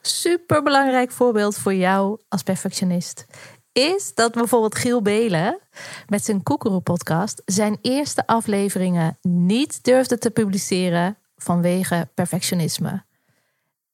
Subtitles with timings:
[0.00, 3.26] super belangrijk voorbeeld voor jou als perfectionist
[3.72, 5.58] is dat bijvoorbeeld Giel Belen
[6.06, 13.04] met zijn Koekeroe podcast zijn eerste afleveringen niet durfde te publiceren vanwege perfectionisme.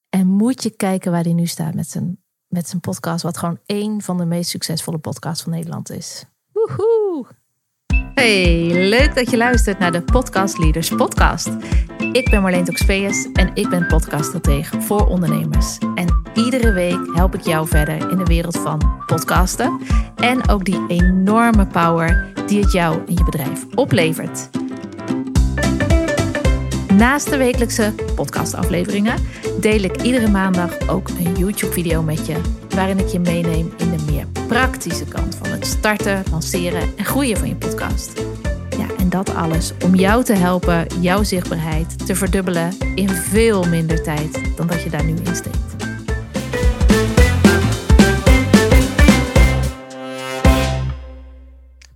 [0.09, 3.61] En moet je kijken waar hij nu staat met zijn, met zijn podcast, wat gewoon
[3.67, 6.25] één van de meest succesvolle podcasts van Nederland is.
[6.53, 7.06] Woehoe!
[8.17, 11.49] Hey, leuk dat je luistert naar de Podcast Leaders Podcast.
[12.13, 15.79] Ik ben Marleen Toxpeus en ik ben podcaststratege voor ondernemers.
[15.95, 19.81] En iedere week help ik jou verder in de wereld van podcasten
[20.17, 24.49] en ook die enorme power die het jou en je bedrijf oplevert.
[26.93, 29.17] Naast de wekelijkse podcastafleveringen
[29.61, 34.05] deel ik iedere maandag ook een YouTube-video met je, waarin ik je meeneem in de
[34.13, 38.23] meer praktische kant van het starten, lanceren en groeien van je podcast.
[38.79, 44.03] Ja, en dat alles om jou te helpen jouw zichtbaarheid te verdubbelen in veel minder
[44.03, 45.77] tijd dan dat je daar nu in steekt.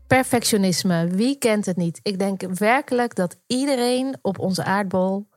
[0.06, 2.00] Perfectionisme, wie kent het niet?
[2.03, 5.28] Ik denk werkelijk dat iedereen op onze aardbol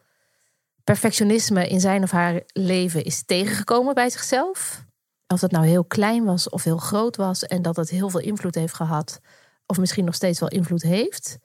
[0.83, 4.85] perfectionisme in zijn of haar leven is tegengekomen bij zichzelf.
[5.33, 8.19] Of dat nou heel klein was of heel groot was en dat het heel veel
[8.19, 9.19] invloed heeft gehad,
[9.65, 11.37] of misschien nog steeds wel invloed heeft.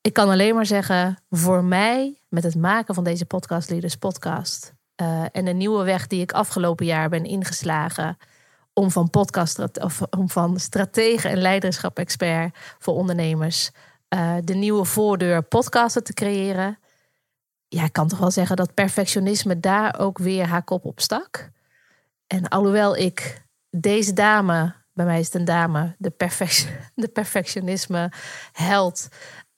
[0.00, 4.74] Ik kan alleen maar zeggen, voor mij met het maken van deze podcast Leaders Podcast
[5.02, 8.16] uh, en de nieuwe weg die ik afgelopen jaar ben ingeslagen
[8.72, 13.70] om van podcast of om van stratege en leiderschap-expert voor ondernemers
[14.08, 16.78] uh, de nieuwe voordeur podcasten te creëren.
[17.68, 21.52] Ja, ik kan toch wel zeggen dat perfectionisme daar ook weer haar kop op stak.
[22.34, 28.12] En alhoewel ik deze dame, bij mij is het een dame, de, perfect, de perfectionisme
[28.52, 29.08] held,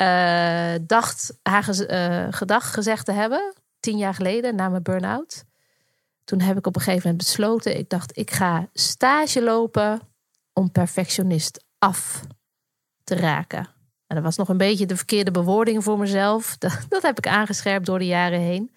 [0.02, 5.44] uh, dacht haar uh, gedag gezegd te hebben, tien jaar geleden na mijn burn-out.
[6.24, 10.00] Toen heb ik op een gegeven moment besloten, ik dacht, ik ga stage lopen
[10.52, 12.22] om perfectionist af
[13.04, 13.68] te raken.
[14.06, 16.56] En dat was nog een beetje de verkeerde bewoording voor mezelf.
[16.88, 18.70] Dat heb ik aangescherpt door de jaren heen.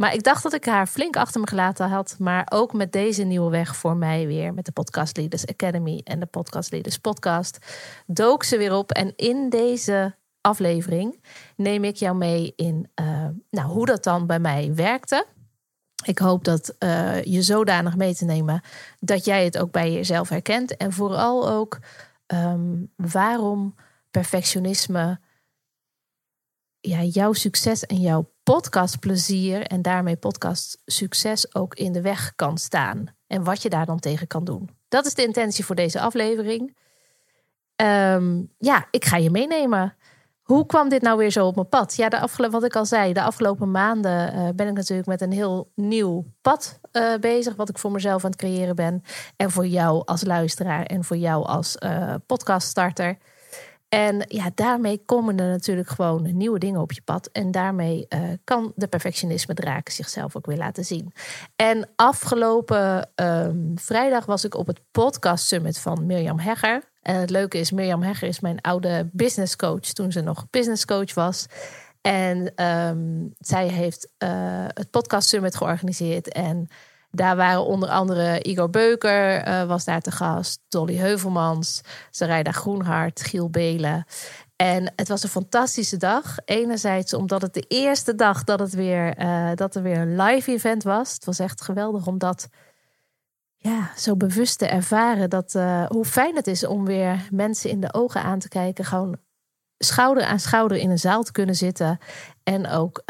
[0.00, 2.16] Maar ik dacht dat ik haar flink achter me gelaten had.
[2.18, 4.54] Maar ook met deze nieuwe weg voor mij weer.
[4.54, 7.58] Met de Podcast Leaders Academy en de Podcast Leaders Podcast.
[8.06, 8.90] Dook ze weer op.
[8.90, 11.22] En in deze aflevering
[11.56, 15.26] neem ik jou mee in uh, nou, hoe dat dan bij mij werkte.
[16.04, 18.60] Ik hoop dat uh, je zodanig mee te nemen
[19.00, 20.76] dat jij het ook bij jezelf herkent.
[20.76, 21.78] En vooral ook
[22.26, 23.74] um, waarom
[24.10, 25.20] perfectionisme
[26.80, 33.06] ja, jouw succes en jouw podcastplezier en daarmee podcastsucces ook in de weg kan staan.
[33.26, 34.70] En wat je daar dan tegen kan doen.
[34.88, 36.76] Dat is de intentie voor deze aflevering.
[37.76, 39.96] Um, ja, ik ga je meenemen.
[40.42, 41.96] Hoe kwam dit nou weer zo op mijn pad?
[41.96, 45.20] Ja, de afgelopen, wat ik al zei, de afgelopen maanden uh, ben ik natuurlijk met
[45.20, 47.56] een heel nieuw pad uh, bezig.
[47.56, 49.02] Wat ik voor mezelf aan het creëren ben.
[49.36, 53.18] En voor jou als luisteraar en voor jou als uh, podcaststarter.
[53.90, 57.28] En ja, daarmee komen er natuurlijk gewoon nieuwe dingen op je pad.
[57.32, 61.12] En daarmee uh, kan de perfectionisme draak zichzelf ook weer laten zien.
[61.56, 66.82] En afgelopen um, vrijdag was ik op het podcast summit van Mirjam Hegger.
[67.02, 70.84] En het leuke is, Mirjam Hegger is mijn oude business coach toen ze nog business
[70.84, 71.46] coach was.
[72.00, 74.28] En um, zij heeft uh,
[74.66, 76.32] het podcast summit georganiseerd.
[76.32, 76.68] En
[77.10, 83.20] daar waren onder andere Igor Beuker, uh, was daar te gast, Dolly Heuvelmans, Sarayda Groenhart,
[83.20, 84.04] Giel Belen.
[84.56, 86.36] En het was een fantastische dag.
[86.44, 90.52] Enerzijds omdat het de eerste dag dat, het weer, uh, dat er weer een live
[90.52, 91.12] event was.
[91.12, 92.48] Het was echt geweldig om dat
[93.56, 95.30] ja, zo bewust te ervaren.
[95.30, 98.84] Dat, uh, hoe fijn het is om weer mensen in de ogen aan te kijken.
[98.84, 99.16] Gewoon
[99.78, 101.98] schouder aan schouder in een zaal te kunnen zitten.
[102.42, 103.02] En ook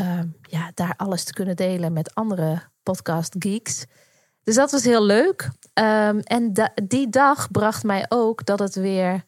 [0.50, 3.84] ja, daar alles te kunnen delen met andere podcast geeks.
[4.43, 5.50] Dus dat was heel leuk.
[5.75, 9.25] Um, en die dag bracht mij ook dat het weer.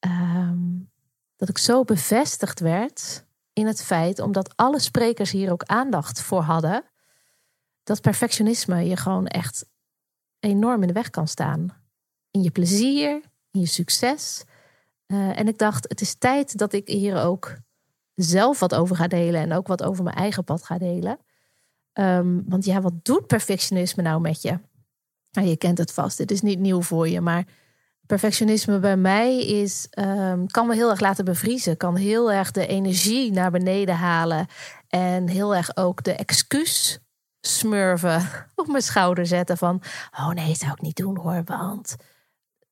[0.00, 0.90] Um,
[1.36, 6.40] dat ik zo bevestigd werd in het feit, omdat alle sprekers hier ook aandacht voor
[6.40, 6.84] hadden,
[7.82, 9.66] dat perfectionisme je gewoon echt
[10.40, 11.84] enorm in de weg kan staan.
[12.30, 14.44] In je plezier, in je succes.
[15.06, 17.56] Uh, en ik dacht, het is tijd dat ik hier ook
[18.16, 21.18] zelf wat over ga delen en ook wat over mijn eigen pad ga delen.
[21.92, 24.58] Um, want ja, wat doet perfectionisme nou met je?
[25.30, 27.44] Nou, je kent het vast, dit is niet nieuw voor je, maar
[28.06, 32.66] perfectionisme bij mij is, um, kan me heel erg laten bevriezen, kan heel erg de
[32.66, 34.46] energie naar beneden halen
[34.88, 36.98] en heel erg ook de excuus
[37.40, 39.82] smurven op mijn schouder zetten van,
[40.18, 41.96] oh nee, zou ik niet doen hoor, want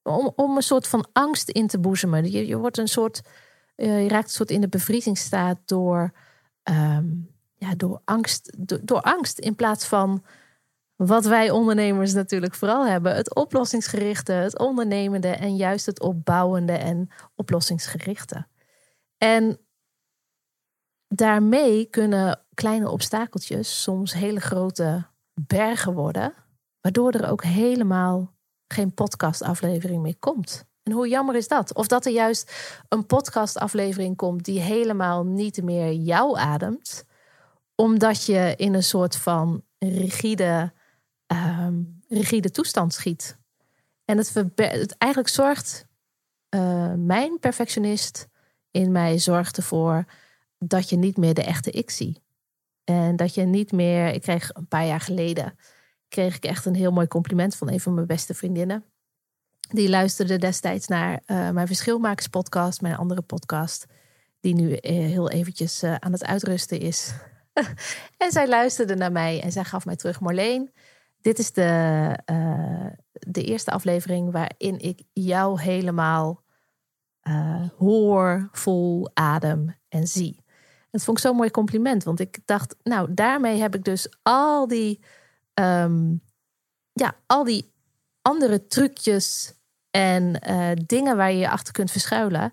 [0.05, 2.31] om, om een soort van angst in te boezemen.
[2.31, 3.21] Je, je wordt een soort,
[3.77, 6.13] uh, je raakt een soort in de bevriezingsstaat door
[6.71, 10.25] um, ja, door, angst, door, door angst in plaats van
[10.97, 17.09] wat wij ondernemers natuurlijk vooral hebben: het oplossingsgerichte, het ondernemende en juist het opbouwende en
[17.35, 18.47] oplossingsgerichte.
[19.17, 19.59] En
[21.09, 26.35] daarmee kunnen kleine obstakeltjes soms hele grote bergen worden,
[26.81, 28.33] waardoor er ook helemaal
[28.67, 30.67] geen podcastaflevering meer komt.
[30.85, 31.75] En hoe jammer is dat?
[31.75, 32.53] Of dat er juist
[32.89, 37.05] een podcastaflevering komt die helemaal niet meer jou ademt,
[37.75, 40.73] omdat je in een soort van rigide,
[41.27, 43.39] ehm, rigide toestand schiet.
[44.05, 45.87] En het, het eigenlijk zorgt,
[46.51, 48.29] uh, mijn perfectionist
[48.71, 50.05] in mij zorgt ervoor
[50.59, 52.23] dat je niet meer de echte ik zie.
[52.85, 55.59] En dat je niet meer, ik kreeg een paar jaar geleden,
[56.09, 58.85] kreeg ik echt een heel mooi compliment van een van mijn beste vriendinnen.
[59.69, 63.87] Die luisterde destijds naar uh, mijn Verschilmakers podcast, mijn andere podcast,
[64.41, 67.13] die nu eh, heel eventjes uh, aan het uitrusten is.
[68.19, 70.73] en zij luisterde naar mij en zij gaf mij terug, Marleen,
[71.21, 72.19] dit is de,
[73.13, 76.43] de eerste aflevering waarin ik jou helemaal
[77.79, 80.45] hoor, voel, adem en zie.
[80.91, 84.69] Dat vond ik zo'n mooi compliment, want ik dacht, nou, daarmee heb ik dus al
[84.69, 85.05] die,
[85.55, 86.23] um,
[86.93, 87.74] ja, al die
[88.25, 89.55] andere trucjes
[89.91, 92.53] en uh, dingen waar je je achter kunt verschuilen,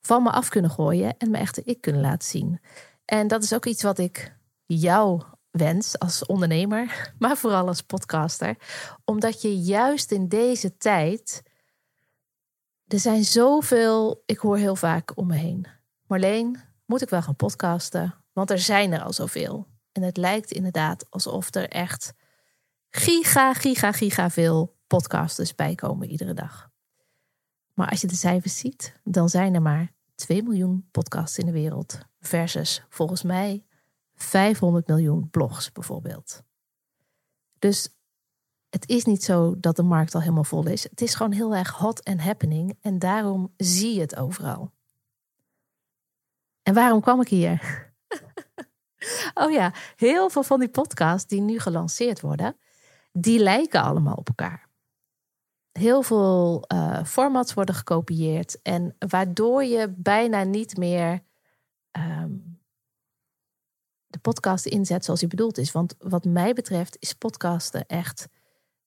[0.00, 2.60] van me af kunnen gooien en me echte ik kunnen laten zien.
[3.04, 4.36] En dat is ook iets wat ik
[4.66, 8.56] jou wens als ondernemer, maar vooral als podcaster,
[9.04, 11.42] omdat je juist in deze tijd,
[12.86, 15.66] er zijn zoveel, ik hoor heel vaak om me heen.
[16.06, 18.14] Marleen, moet ik wel gaan podcasten?
[18.32, 19.66] Want er zijn er al zoveel.
[19.92, 22.12] En het lijkt inderdaad alsof er echt
[22.90, 26.70] giga, giga, giga veel podcasters bijkomen iedere dag.
[27.74, 31.52] Maar als je de cijfers ziet, dan zijn er maar 2 miljoen podcasts in de
[31.52, 31.98] wereld.
[32.20, 33.64] Versus volgens mij
[34.14, 36.42] 500 miljoen blogs bijvoorbeeld.
[37.58, 37.88] Dus
[38.68, 40.82] het is niet zo dat de markt al helemaal vol is.
[40.82, 42.78] Het is gewoon heel erg hot and happening.
[42.80, 44.72] En daarom zie je het overal.
[46.62, 47.92] En waarom kwam ik hier?
[49.42, 52.56] oh ja, heel veel van die podcasts die nu gelanceerd worden,
[53.12, 54.69] die lijken allemaal op elkaar.
[55.72, 61.22] Heel veel uh, formats worden gekopieerd en waardoor je bijna niet meer
[61.90, 62.32] ehm,
[64.06, 65.72] de podcast inzet zoals hij bedoeld is.
[65.72, 68.28] Want wat mij betreft is podcasten echt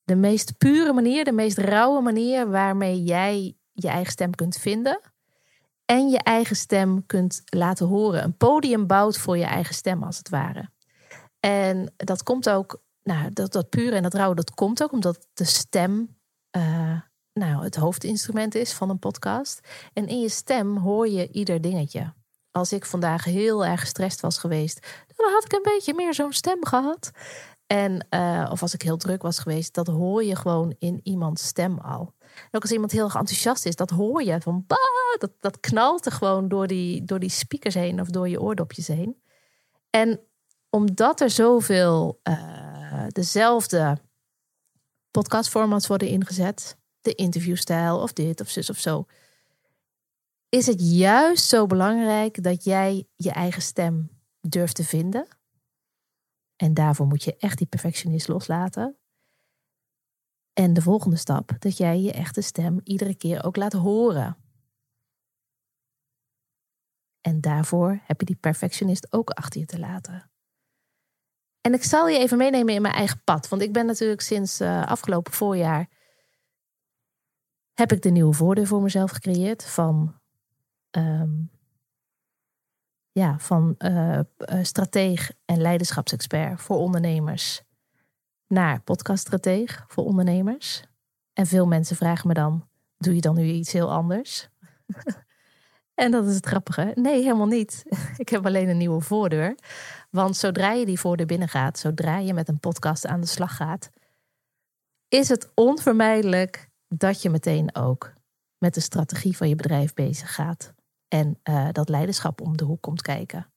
[0.03, 4.99] de meest pure manier, de meest rauwe manier waarmee jij je eigen stem kunt vinden
[5.85, 8.23] en je eigen stem kunt laten horen.
[8.23, 10.69] Een podium bouwt voor je eigen stem, als het ware.
[11.39, 15.27] En dat komt ook, nou, dat, dat pure en dat rauwe, dat komt ook omdat
[15.33, 16.17] de stem
[16.57, 16.99] uh,
[17.33, 19.59] nou, het hoofdinstrument is van een podcast.
[19.93, 22.13] En in je stem hoor je ieder dingetje.
[22.51, 26.33] Als ik vandaag heel erg gestrest was geweest, dan had ik een beetje meer zo'n
[26.33, 27.11] stem gehad.
[27.67, 31.45] En, uh, of als ik heel druk was geweest, dat hoor je gewoon in iemands
[31.45, 32.13] stem al.
[32.19, 34.79] En ook als iemand heel erg enthousiast is, dat hoor je van bah,
[35.17, 38.87] dat, dat knalt er gewoon door die, door die speakers heen of door je oordopjes
[38.87, 39.21] heen.
[39.89, 40.19] En
[40.69, 43.97] omdat er zoveel uh, dezelfde
[45.13, 49.05] podcastformats worden ingezet, de interviewstijl of dit of zus of zo,
[50.49, 54.09] is het juist zo belangrijk dat jij je eigen stem
[54.41, 55.27] durft te vinden.
[56.55, 58.97] En daarvoor moet je echt die perfectionist loslaten.
[60.53, 64.37] En de volgende stap, dat jij je echte stem iedere keer ook laat horen.
[67.21, 70.32] En daarvoor heb je die perfectionist ook achter je te laten.
[71.65, 73.49] En ik zal je even meenemen in mijn eigen pad.
[73.49, 75.89] Want ik ben natuurlijk sinds uh, afgelopen voorjaar.
[77.73, 79.65] heb ik de nieuwe voordeur voor mezelf gecreëerd.
[79.65, 80.19] Van.
[80.91, 81.51] Um,
[83.11, 84.19] ja, van uh,
[84.61, 87.63] strateeg en leiderschapsexpert voor ondernemers
[88.47, 90.83] naar podcaststrateeg voor ondernemers.
[91.33, 92.67] En veel mensen vragen me dan:
[92.97, 94.49] doe je dan nu iets heel anders?
[95.95, 96.91] en dat is het grappige.
[96.95, 97.83] Nee, helemaal niet.
[98.17, 99.55] Ik heb alleen een nieuwe voordeur.
[100.09, 103.89] Want zodra je die voordeur binnengaat, zodra je met een podcast aan de slag gaat,
[105.07, 108.13] is het onvermijdelijk dat je meteen ook
[108.57, 110.73] met de strategie van je bedrijf bezig gaat.
[111.07, 113.51] En uh, dat leiderschap om de hoek komt kijken.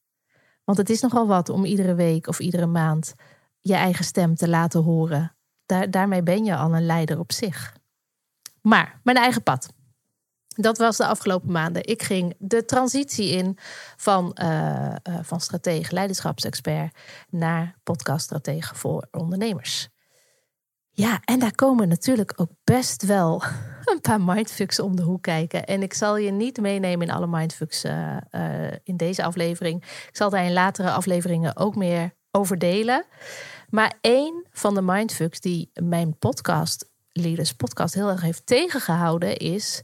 [0.63, 3.13] Want het is nogal wat om iedere week of iedere maand
[3.59, 5.35] je eigen stem te laten horen.
[5.65, 7.75] Daar, daarmee ben je al een leider op zich.
[8.61, 9.73] Maar mijn eigen pad.
[10.59, 11.85] Dat was de afgelopen maanden.
[11.85, 13.57] Ik ging de transitie in
[13.97, 16.97] van, uh, van stratege, leiderschapsexpert
[17.29, 19.89] naar podcaststratege voor ondernemers.
[20.89, 23.43] Ja, en daar komen natuurlijk ook best wel
[23.91, 25.65] een paar mindfucks om de hoek kijken.
[25.65, 28.17] En ik zal je niet meenemen in alle mindfucks uh,
[28.83, 29.83] in deze aflevering.
[29.83, 33.05] Ik zal daar in latere afleveringen ook meer over delen.
[33.69, 39.83] Maar één van de mindfucks die mijn podcast, Leaders Podcast, heel erg heeft tegengehouden is.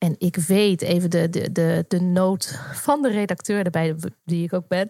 [0.00, 4.52] En ik weet even de, de, de, de nood van de redacteur erbij, die ik
[4.52, 4.88] ook ben.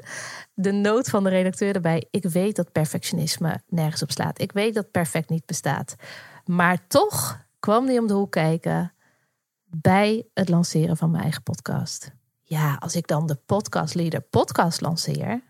[0.55, 2.07] De nood van de redacteur erbij.
[2.11, 4.41] Ik weet dat perfectionisme nergens op slaat.
[4.41, 5.97] Ik weet dat perfect niet bestaat.
[6.45, 8.93] Maar toch kwam die om de hoek kijken
[9.65, 12.13] bij het lanceren van mijn eigen podcast.
[12.43, 15.43] Ja, als ik dan de Podcast Leader podcast lanceer,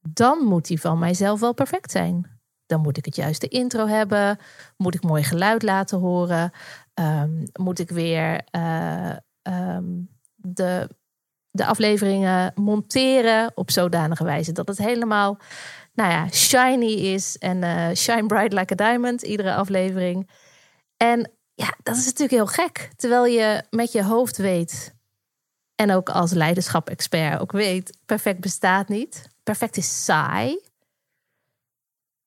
[0.00, 2.40] dan moet die van mijzelf wel perfect zijn.
[2.66, 4.38] Dan moet ik het juiste intro hebben,
[4.76, 6.52] moet ik mooi geluid laten horen,
[6.94, 10.88] um, moet ik weer uh, um, de,
[11.50, 15.38] de afleveringen monteren op zodanige wijze dat het helemaal
[15.94, 20.30] nou ja, shiny is en uh, shine bright like a diamond, iedere aflevering.
[20.96, 22.90] En ja, dat is natuurlijk heel gek.
[22.96, 24.94] Terwijl je met je hoofd weet
[25.74, 29.28] en ook als leiderschap-expert ook weet, perfect bestaat niet.
[29.42, 30.60] Perfect is saai.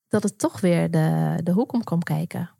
[0.08, 2.57] Dat het toch weer de, de hoek om komt kijken.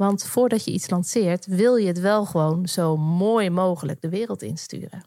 [0.00, 4.42] Want voordat je iets lanceert, wil je het wel gewoon zo mooi mogelijk de wereld
[4.42, 5.04] insturen.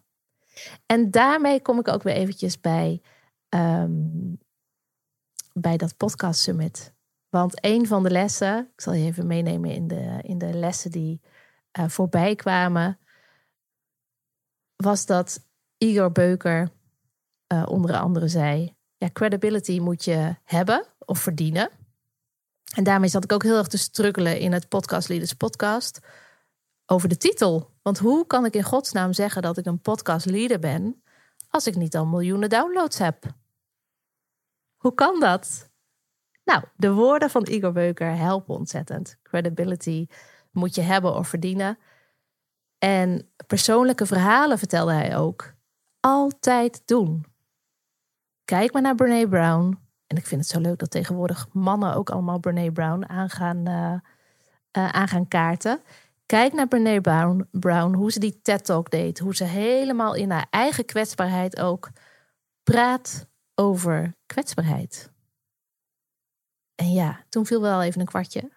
[0.86, 3.02] En daarmee kom ik ook weer eventjes bij,
[3.50, 4.38] um,
[5.54, 6.94] bij dat podcast summit.
[7.30, 10.92] Want een van de lessen, ik zal je even meenemen in de, in de lessen
[10.92, 11.22] die
[11.80, 13.00] uh, voorbij kwamen,
[14.76, 15.48] was dat
[15.78, 16.72] Igor Beuker
[17.54, 21.70] uh, onder andere zei: ja, credibility moet je hebben of verdienen.
[22.74, 26.00] En daarmee zat ik ook heel erg te struggelen in het Podcast Leaders podcast
[26.86, 27.72] over de titel.
[27.82, 31.04] Want hoe kan ik in godsnaam zeggen dat ik een podcast leader ben
[31.50, 33.26] als ik niet al miljoenen downloads heb?
[34.78, 35.72] Hoe kan dat?
[36.44, 39.20] Nou, de woorden van Igor Beuker helpen ontzettend.
[39.24, 40.08] Credibility
[40.52, 41.78] moet je hebben of verdienen.
[42.78, 45.54] En persoonlijke verhalen vertelde hij ook.
[46.00, 47.26] Altijd doen.
[48.46, 49.83] Kijk maar naar Brene Brown.
[50.14, 53.94] En ik vind het zo leuk dat tegenwoordig mannen ook allemaal Brene Brown aangaan, uh,
[54.78, 55.82] uh, aangaan kaarten.
[56.26, 59.20] Kijk naar Brene Brown, Brown, hoe ze die TED-talk deed.
[59.20, 61.90] Hoe ze helemaal in haar eigen kwetsbaarheid ook
[62.64, 65.12] praat over kwetsbaarheid.
[66.76, 68.52] En ja, toen viel wel even een kwartje.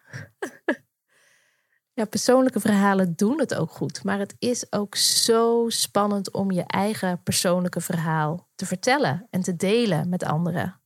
[1.98, 4.04] ja, persoonlijke verhalen doen het ook goed.
[4.04, 9.56] Maar het is ook zo spannend om je eigen persoonlijke verhaal te vertellen en te
[9.56, 10.80] delen met anderen.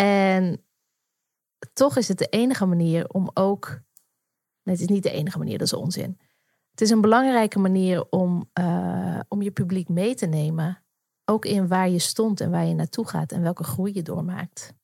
[0.00, 0.64] En
[1.72, 3.80] toch is het de enige manier om ook.
[4.62, 6.20] Het is niet de enige manier, dat is onzin.
[6.70, 10.82] Het is een belangrijke manier om, uh, om je publiek mee te nemen.
[11.24, 14.74] Ook in waar je stond en waar je naartoe gaat en welke groei je doormaakt.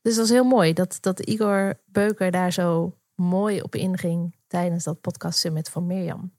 [0.00, 4.84] Dus dat is heel mooi dat, dat Igor Beuker daar zo mooi op inging tijdens
[4.84, 6.32] dat podcast summit van Mirjam.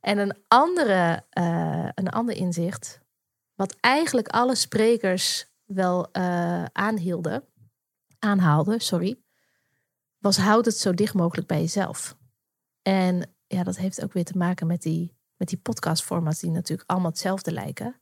[0.00, 3.03] En een, andere, uh, een ander inzicht,
[3.54, 7.44] wat eigenlijk alle sprekers wel uh, aanhielden,
[8.18, 9.18] aanhaalden, sorry,
[10.18, 12.16] was houd het zo dicht mogelijk bij jezelf.
[12.82, 16.90] En ja, dat heeft ook weer te maken met die, met die podcastformats die natuurlijk
[16.90, 18.00] allemaal hetzelfde lijken.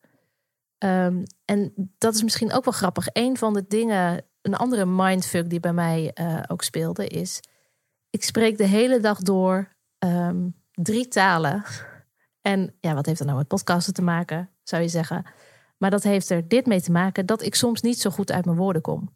[0.79, 3.07] Um, en dat is misschien ook wel grappig.
[3.13, 7.41] Een van de dingen een andere mindfuck die bij mij uh, ook speelde is...
[8.11, 11.65] ik spreek de hele dag door um, drie talen.
[12.43, 15.25] En ja, wat heeft dat nou met podcasten te maken, zou je zeggen.
[15.77, 18.45] Maar dat heeft er dit mee te maken dat ik soms niet zo goed uit
[18.45, 19.13] mijn woorden kom.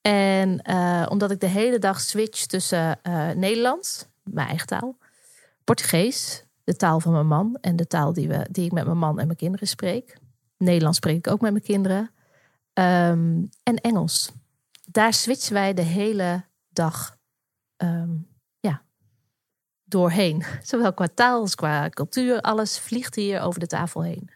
[0.00, 4.96] En uh, omdat ik de hele dag switch tussen uh, Nederlands, mijn eigen taal,
[5.64, 8.98] Portugees, de taal van mijn man en de taal die, we, die ik met mijn
[8.98, 10.18] man en mijn kinderen spreek.
[10.56, 12.10] Nederlands spreek ik ook met mijn kinderen.
[12.74, 14.32] Um, en Engels
[14.96, 17.18] daar switchen wij de hele dag
[17.76, 18.28] um,
[19.86, 20.44] doorheen.
[20.62, 22.40] Zowel qua taal als qua cultuur.
[22.40, 24.30] Alles vliegt hier over de tafel heen.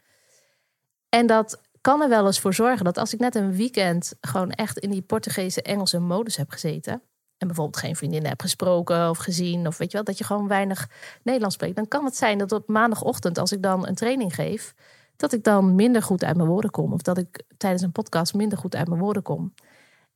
[1.09, 4.51] En dat kan er wel eens voor zorgen dat als ik net een weekend gewoon
[4.51, 7.01] echt in die Portugese Engelse modus heb gezeten.
[7.37, 9.67] En bijvoorbeeld geen vriendinnen heb gesproken of gezien.
[9.67, 10.89] Of weet je wel, dat je gewoon weinig
[11.23, 11.75] Nederlands spreekt.
[11.75, 14.73] Dan kan het zijn dat op maandagochtend, als ik dan een training geef,
[15.15, 16.93] dat ik dan minder goed uit mijn woorden kom.
[16.93, 19.53] Of dat ik tijdens een podcast minder goed uit mijn woorden kom.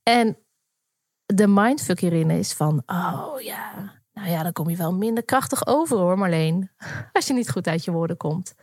[0.03, 0.37] En
[1.25, 5.67] de mindfuck hierin is van, oh ja, nou ja, dan kom je wel minder krachtig
[5.67, 6.71] over hoor Marleen.
[7.13, 8.55] Als je niet goed uit je woorden komt.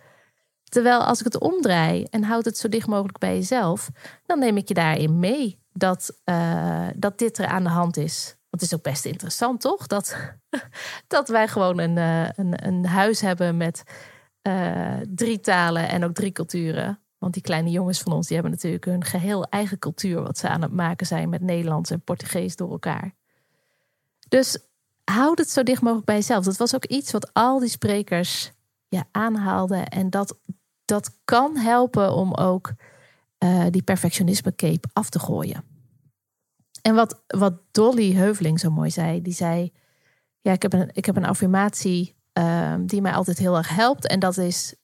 [0.65, 3.91] Terwijl als ik het omdraai en houd het zo dicht mogelijk bij jezelf,
[4.27, 8.37] dan neem ik je daarin mee dat, uh, dat dit er aan de hand is.
[8.51, 9.87] Want het is ook best interessant, toch?
[9.87, 10.17] Dat,
[11.07, 13.83] dat wij gewoon een, uh, een, een huis hebben met
[14.43, 17.01] uh, drie talen en ook drie culturen.
[17.19, 20.49] Want die kleine jongens van ons, die hebben natuurlijk hun geheel eigen cultuur, wat ze
[20.49, 23.15] aan het maken zijn met Nederlands en Portugees door elkaar.
[24.29, 24.59] Dus
[25.13, 26.45] houd het zo dicht mogelijk bij jezelf.
[26.45, 28.53] Dat was ook iets wat al die sprekers
[28.89, 29.89] ja, aanhaalden.
[29.89, 30.39] En dat
[30.85, 32.73] dat kan helpen om ook
[33.39, 35.65] uh, die perfectionisme cape af te gooien.
[36.83, 39.73] En wat, wat Dolly Heuveling zo mooi zei, die zei:
[40.41, 44.07] Ja, ik heb een, ik heb een affirmatie uh, die mij altijd heel erg helpt.
[44.07, 44.75] En dat is: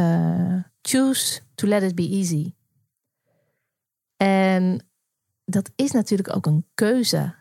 [0.00, 2.54] uh, Choose to let it be easy.
[4.16, 4.86] En
[5.44, 7.34] dat is natuurlijk ook een keuze.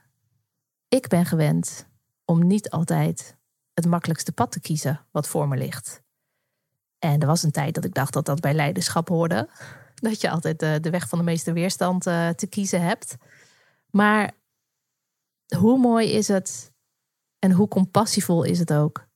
[0.93, 1.87] Ik ben gewend
[2.25, 3.37] om niet altijd
[3.73, 6.01] het makkelijkste pad te kiezen wat voor me ligt.
[6.99, 9.49] En er was een tijd dat ik dacht dat dat bij leiderschap hoorde.
[10.03, 13.15] Dat je altijd de, de weg van de meeste weerstand uh, te kiezen hebt.
[13.89, 14.31] Maar
[15.57, 16.71] hoe mooi is het
[17.39, 19.07] en hoe compassievol is het ook?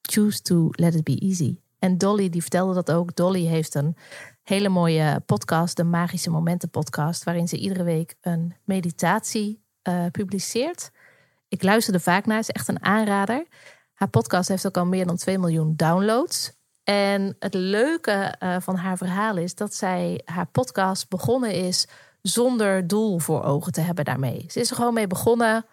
[0.00, 1.58] Choose to let it be easy.
[1.78, 3.16] En Dolly die vertelde dat ook.
[3.16, 3.96] Dolly heeft een
[4.42, 10.90] hele mooie podcast, de Magische Momenten podcast, waarin ze iedere week een meditatie uh, publiceert.
[11.50, 13.46] Ik luisterde vaak naar, is echt een aanrader.
[13.94, 16.52] Haar podcast heeft ook al meer dan 2 miljoen downloads.
[16.82, 21.88] En het leuke uh, van haar verhaal is dat zij haar podcast begonnen is
[22.22, 24.44] zonder doel voor ogen te hebben daarmee.
[24.48, 25.66] Ze is er gewoon mee begonnen.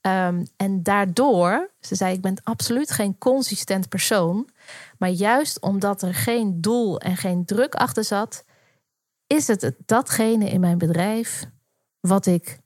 [0.00, 4.48] Um, en daardoor, ze zei: Ik ben absoluut geen consistent persoon.
[4.98, 8.44] Maar juist omdat er geen doel en geen druk achter zat,
[9.26, 11.44] is het datgene in mijn bedrijf
[12.00, 12.58] wat ik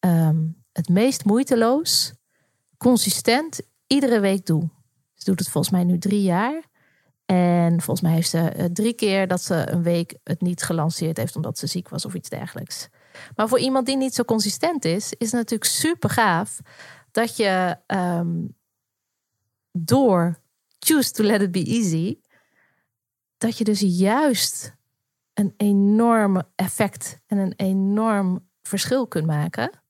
[0.00, 2.12] um, het meest moeiteloos,
[2.76, 4.68] consistent iedere week doe.
[5.14, 6.62] Ze doet het volgens mij nu drie jaar.
[7.26, 11.16] En volgens mij heeft ze uh, drie keer dat ze een week het niet gelanceerd
[11.16, 12.88] heeft omdat ze ziek was of iets dergelijks.
[13.36, 16.60] Maar voor iemand die niet zo consistent is, is het natuurlijk super gaaf
[17.10, 18.56] dat je um,
[19.72, 20.40] door
[20.78, 22.18] choose to let it be easy,
[23.38, 24.76] dat je dus juist
[25.34, 29.82] een enorm effect en een enorm verschil kunt maken.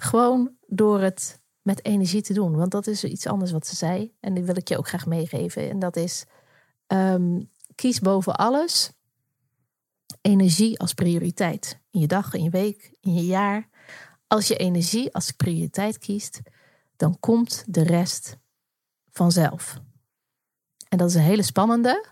[0.00, 2.56] Gewoon door het met energie te doen.
[2.56, 4.14] Want dat is iets anders wat ze zei.
[4.20, 5.70] En die wil ik je ook graag meegeven.
[5.70, 6.24] En dat is:
[6.86, 8.92] um, kies boven alles
[10.20, 11.80] energie als prioriteit.
[11.90, 13.68] In je dag, in je week, in je jaar.
[14.26, 16.40] Als je energie als prioriteit kiest,
[16.96, 18.36] dan komt de rest
[19.10, 19.80] vanzelf.
[20.88, 22.06] En dat is een hele spannende,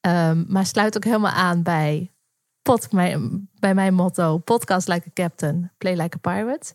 [0.00, 2.12] um, maar sluit ook helemaal aan bij,
[2.90, 6.74] mijn, bij mijn motto: podcast like a captain, play like a pirate.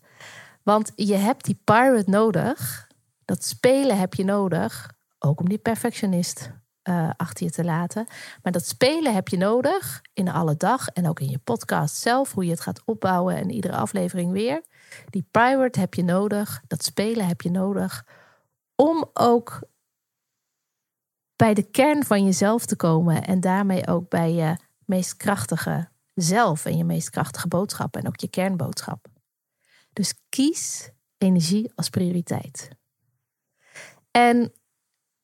[0.62, 2.86] Want je hebt die pirate nodig.
[3.24, 4.92] Dat spelen heb je nodig.
[5.18, 6.50] Ook om die perfectionist
[6.88, 8.06] uh, achter je te laten.
[8.42, 12.32] Maar dat spelen heb je nodig in alle dag en ook in je podcast zelf,
[12.32, 14.62] hoe je het gaat opbouwen en iedere aflevering weer.
[15.10, 18.06] Die pirate heb je nodig, dat spelen heb je nodig
[18.74, 19.60] om ook
[21.36, 24.56] bij de kern van jezelf te komen en daarmee ook bij je
[24.88, 29.06] meest krachtige zelf en je meest krachtige boodschap en ook je kernboodschap.
[29.92, 32.68] Dus kies energie als prioriteit.
[34.10, 34.52] En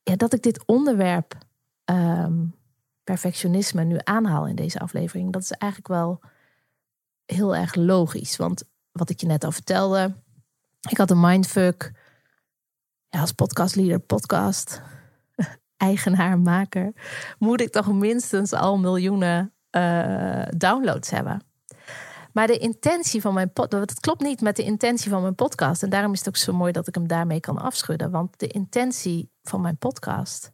[0.03, 1.37] ja, dat ik dit onderwerp
[1.85, 2.55] um,
[3.03, 6.19] perfectionisme nu aanhaal in deze aflevering, dat is eigenlijk wel
[7.25, 8.35] heel erg logisch.
[8.35, 10.15] Want wat ik je net al vertelde,
[10.89, 11.91] ik had een mindfuck
[13.09, 14.81] als podcastleader, podcast,
[15.77, 16.93] eigenaar, maker,
[17.39, 21.41] moet ik toch minstens al miljoenen uh, downloads hebben.
[22.33, 25.83] Maar de intentie van mijn podcast, het klopt niet met de intentie van mijn podcast.
[25.83, 28.11] En daarom is het ook zo mooi dat ik hem daarmee kan afschudden.
[28.11, 30.51] Want de intentie van mijn podcast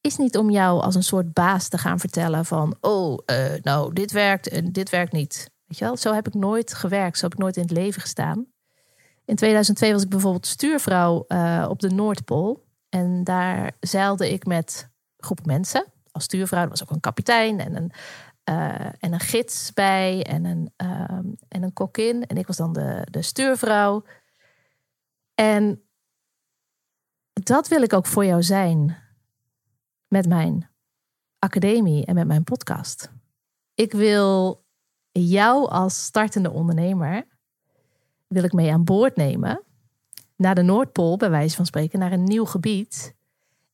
[0.00, 3.92] is niet om jou als een soort baas te gaan vertellen van, oh, uh, nou,
[3.92, 5.50] dit werkt en dit werkt niet.
[5.66, 8.00] Weet je wel, zo heb ik nooit gewerkt, zo heb ik nooit in het leven
[8.00, 8.46] gestaan.
[9.24, 12.64] In 2002 was ik bijvoorbeeld stuurvrouw uh, op de Noordpool.
[12.88, 15.84] En daar zeilde ik met groep mensen.
[16.10, 17.92] Als stuurvrouw, er was ook een kapitein en een,
[18.48, 22.26] uh, en een gids bij en een, uh, en een kokkin.
[22.26, 24.04] En ik was dan de, de stuurvrouw.
[25.34, 25.82] En
[27.32, 28.96] dat wil ik ook voor jou zijn
[30.08, 30.70] met mijn
[31.38, 33.12] academie en met mijn podcast.
[33.74, 34.64] Ik wil
[35.12, 37.26] jou als startende ondernemer
[38.26, 39.62] wil ik mee aan boord nemen
[40.36, 43.15] naar de Noordpool, bij wijze van spreken, naar een nieuw gebied.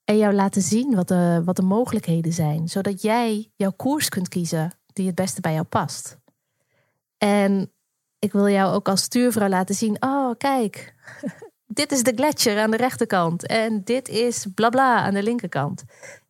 [0.05, 4.29] En jou laten zien wat de, wat de mogelijkheden zijn, zodat jij jouw koers kunt
[4.29, 6.19] kiezen die het beste bij jou past.
[7.19, 7.73] En
[8.19, 10.95] ik wil jou ook als stuurvrouw laten zien: oh, kijk,
[11.67, 15.85] dit is de gletsjer aan de rechterkant en dit is blabla aan de linkerkant.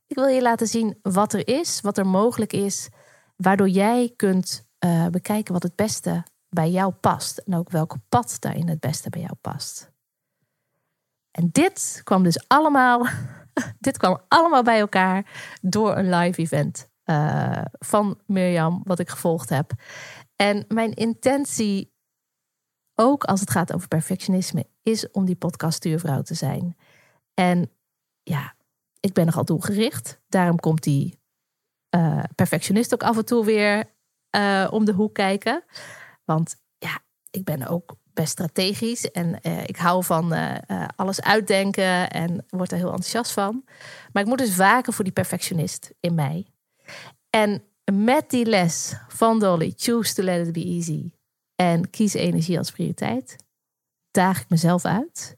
[0.06, 2.88] Ik wil je laten zien wat er is, wat er mogelijk is,
[3.36, 7.38] waardoor jij kunt uh, bekijken wat het beste bij jou past.
[7.38, 9.90] En ook welk pad daarin het beste bij jou past.
[11.30, 13.06] En dit kwam dus allemaal,
[13.78, 15.26] dit kwam allemaal bij elkaar
[15.60, 19.72] door een live event uh, van Mirjam, wat ik gevolgd heb.
[20.36, 21.92] En mijn intentie,
[22.94, 26.76] ook als het gaat over perfectionisme, is om die podcaststuurvrouw te zijn.
[27.34, 27.70] En
[28.22, 28.54] ja,
[29.00, 30.20] ik ben nogal doelgericht.
[30.28, 31.20] Daarom komt die
[31.96, 33.94] uh, perfectionist ook af en toe weer
[34.36, 35.64] uh, om de hoek kijken.
[36.24, 36.98] Want ja,
[37.30, 40.34] ik ben ook best strategisch en uh, ik hou van
[40.96, 43.64] alles uitdenken en word er heel enthousiast van.
[44.12, 46.46] Maar ik moet dus waken voor die perfectionist in mij.
[47.30, 51.12] En met die les van Dolly, choose to let it be easy
[51.54, 53.36] en kies energie als prioriteit,
[54.10, 55.36] daag ik mezelf uit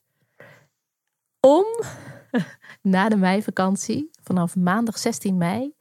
[1.40, 1.66] om
[2.94, 5.74] na de meivakantie, vanaf maandag 16 mei,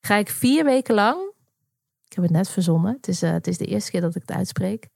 [0.00, 1.32] ga ik vier weken lang,
[2.04, 4.36] ik heb het net verzonnen, het is, het is de eerste keer dat ik het
[4.36, 4.88] uitspreek,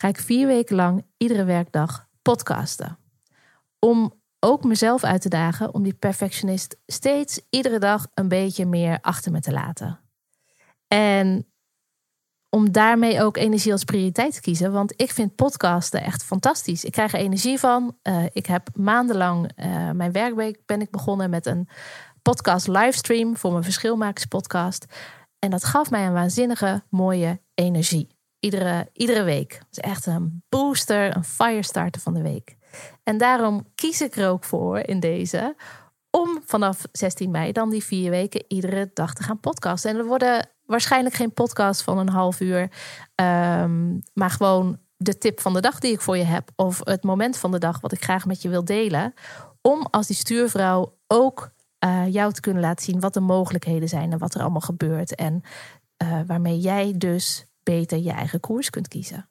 [0.00, 2.98] ga ik vier weken lang iedere werkdag podcasten.
[3.78, 8.98] Om ook mezelf uit te dagen om die perfectionist steeds iedere dag een beetje meer
[9.00, 10.00] achter me te laten.
[10.88, 11.52] En
[12.48, 14.72] om daarmee ook energie als prioriteit te kiezen.
[14.72, 16.84] Want ik vind podcasten echt fantastisch.
[16.84, 17.96] Ik krijg er energie van.
[18.02, 21.68] Uh, ik heb maandenlang uh, mijn werkweek ben ik begonnen met een
[22.22, 24.86] podcast livestream voor mijn Verschilmakers podcast.
[25.38, 28.19] En dat gaf mij een waanzinnige mooie energie.
[28.40, 29.52] Iedere, iedere week.
[29.52, 32.56] Het is echt een booster, een firestarter van de week.
[33.02, 35.56] En daarom kies ik er ook voor in deze
[36.10, 39.90] om vanaf 16 mei dan die vier weken iedere dag te gaan podcasten.
[39.90, 42.60] En er worden waarschijnlijk geen podcast van een half uur,
[43.14, 47.02] um, maar gewoon de tip van de dag die ik voor je heb, of het
[47.02, 49.14] moment van de dag wat ik graag met je wil delen,
[49.60, 51.50] om als die stuurvrouw ook
[51.84, 55.14] uh, jou te kunnen laten zien wat de mogelijkheden zijn en wat er allemaal gebeurt
[55.14, 55.42] en
[56.02, 59.28] uh, waarmee jij dus beter je eigen koers kunt kiezen.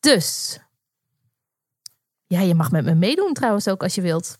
[0.00, 0.58] Dus,
[2.26, 4.38] ja, je mag met me meedoen trouwens ook als je wilt.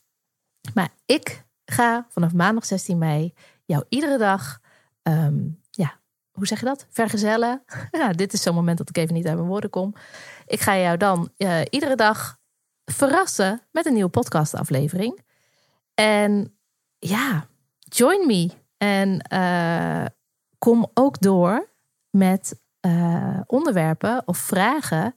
[0.75, 3.35] Maar ik ga vanaf maandag 16 mei
[3.65, 4.59] jou iedere dag,
[5.03, 6.87] um, ja, hoe zeg je dat?
[6.91, 7.65] Vergezellen.
[7.91, 9.95] ja, dit is zo'n moment dat ik even niet uit mijn woorden kom.
[10.47, 12.39] Ik ga jou dan uh, iedere dag
[12.85, 15.21] verrassen met een nieuwe podcastaflevering.
[15.95, 16.59] En
[16.99, 17.47] ja,
[17.79, 18.51] join me.
[18.77, 20.05] En uh,
[20.59, 21.69] kom ook door
[22.17, 25.15] met uh, onderwerpen of vragen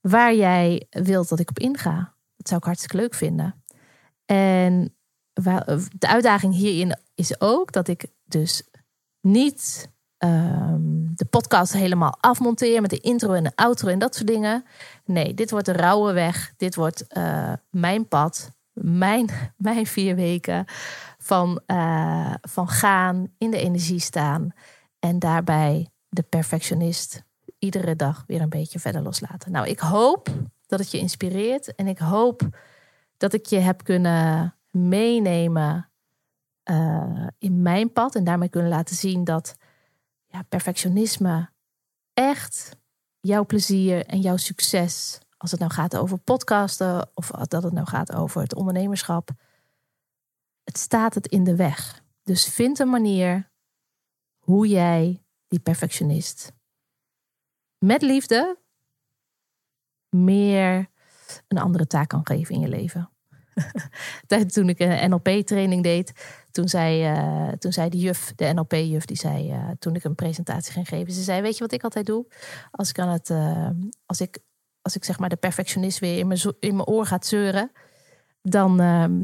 [0.00, 2.14] waar jij wilt dat ik op inga.
[2.36, 3.62] Dat zou ik hartstikke leuk vinden.
[4.24, 4.94] En
[5.98, 8.62] de uitdaging hierin is ook dat ik dus
[9.20, 14.26] niet um, de podcast helemaal afmonteer met de intro en de outro en dat soort
[14.26, 14.64] dingen.
[15.04, 16.52] Nee, dit wordt de rauwe weg.
[16.56, 20.64] Dit wordt uh, mijn pad, mijn, mijn vier weken
[21.18, 21.60] van,
[22.40, 24.50] van gaan, in de energie staan
[24.98, 27.22] en daarbij de perfectionist
[27.58, 29.52] iedere dag weer een beetje verder loslaten.
[29.52, 30.28] Nou, ik hoop
[30.66, 32.48] dat het je inspireert en ik hoop
[33.16, 35.90] dat ik je heb kunnen meenemen
[36.64, 38.14] uh, in mijn pad.
[38.14, 39.56] En daarmee kunnen laten zien dat
[40.26, 41.50] ja, perfectionisme
[42.14, 42.76] echt
[43.20, 47.86] jouw plezier en jouw succes, als het nou gaat over podcasten of dat het nou
[47.86, 49.30] gaat over het ondernemerschap,
[50.64, 52.02] het staat het in de weg.
[52.22, 53.50] Dus vind een manier
[54.38, 56.52] hoe jij die perfectionist
[57.78, 58.58] met liefde
[60.08, 60.86] meer
[61.48, 63.10] een andere taak kan geven in je leven.
[64.46, 66.12] toen ik een NLP-training deed,
[66.50, 70.14] toen zei, uh, toen zei de juf, de NLP-juf, die zei, uh, toen ik een
[70.14, 72.26] presentatie ging geven, ze zei, weet je wat ik altijd doe?
[72.70, 73.68] Als ik aan het, uh,
[74.06, 74.38] als ik,
[74.82, 77.72] als ik zeg maar de perfectionist weer in mijn, in mijn oor gaat zeuren,
[78.42, 78.76] dan,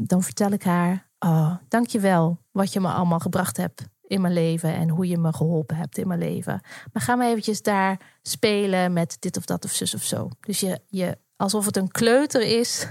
[0.07, 4.73] dan vertel ik haar, oh, dankjewel wat je me allemaal gebracht hebt in mijn leven
[4.73, 6.61] en hoe je me geholpen hebt in mijn leven.
[6.93, 10.29] Maar ga maar eventjes daar spelen met dit of dat of zus of zo.
[10.39, 12.87] Dus je, je alsof het een kleuter is,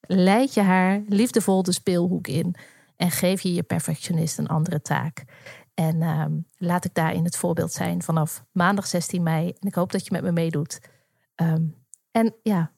[0.00, 2.54] leid je haar liefdevol de speelhoek in
[2.96, 5.24] en geef je je perfectionist een andere taak.
[5.74, 9.46] En um, laat ik daarin het voorbeeld zijn vanaf maandag 16 mei.
[9.48, 10.80] En ik hoop dat je met me meedoet.
[11.36, 11.74] Um,
[12.10, 12.72] en ja,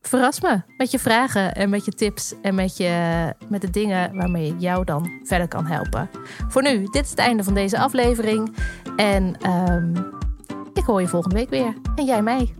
[0.00, 4.16] verras me met je vragen en met je tips en met, je, met de dingen
[4.16, 6.10] waarmee ik jou dan verder kan helpen.
[6.48, 8.56] Voor nu, dit is het einde van deze aflevering.
[8.96, 9.92] En um,
[10.74, 11.74] ik hoor je volgende week weer.
[11.94, 12.54] En jij mij.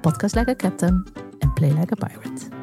[0.00, 1.06] Podcast like a captain
[1.38, 2.58] en play like a pirate.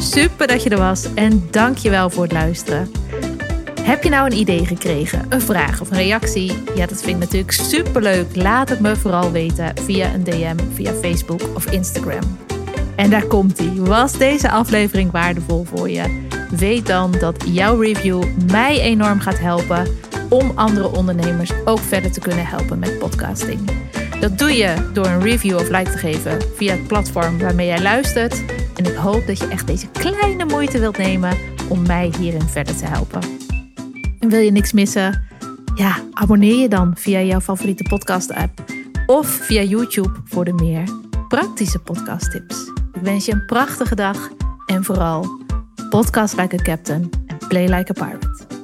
[0.00, 2.90] Super dat je er was en dank je wel voor het luisteren.
[3.88, 6.52] Heb je nou een idee gekregen, een vraag of een reactie?
[6.74, 8.36] Ja, dat vind ik natuurlijk superleuk.
[8.36, 12.38] Laat het me vooral weten via een DM, via Facebook of Instagram.
[12.96, 13.80] En daar komt ie.
[13.80, 16.26] Was deze aflevering waardevol voor je?
[16.50, 19.86] Weet dan dat jouw review mij enorm gaat helpen
[20.28, 23.60] om andere ondernemers ook verder te kunnen helpen met podcasting.
[24.20, 27.82] Dat doe je door een review of like te geven via het platform waarmee jij
[27.82, 28.44] luistert.
[28.76, 31.36] En ik hoop dat je echt deze kleine moeite wilt nemen
[31.68, 33.47] om mij hierin verder te helpen.
[34.18, 35.22] En wil je niks missen?
[35.74, 38.64] Ja, abonneer je dan via jouw favoriete podcast-app
[39.06, 40.88] of via YouTube voor de meer
[41.28, 42.66] praktische podcasttips.
[42.92, 44.30] Ik wens je een prachtige dag
[44.66, 45.46] en vooral
[45.90, 48.57] Podcast like a captain and play like a pirate.